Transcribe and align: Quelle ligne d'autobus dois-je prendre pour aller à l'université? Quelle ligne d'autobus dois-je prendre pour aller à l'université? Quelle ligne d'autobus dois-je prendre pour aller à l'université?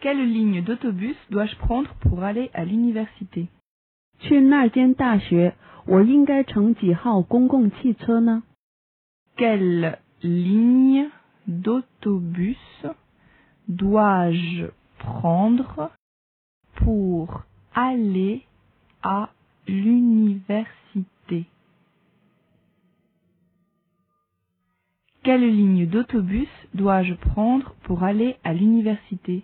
Quelle 0.00 0.30
ligne 0.30 0.62
d'autobus 0.62 1.16
dois-je 1.28 1.56
prendre 1.56 1.92
pour 1.94 2.22
aller 2.22 2.50
à 2.54 2.64
l'université? 2.64 3.48
Quelle 9.36 9.98
ligne 10.22 11.08
d'autobus 11.48 12.86
dois-je 13.66 14.66
prendre 14.98 15.90
pour 16.76 17.42
aller 17.74 18.46
à 19.02 19.30
l'université? 19.66 21.46
Quelle 25.24 25.50
ligne 25.50 25.86
d'autobus 25.88 26.48
dois-je 26.72 27.14
prendre 27.14 27.74
pour 27.82 28.04
aller 28.04 28.36
à 28.44 28.54
l'université? 28.54 29.42